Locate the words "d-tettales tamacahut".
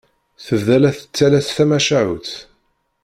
0.95-2.29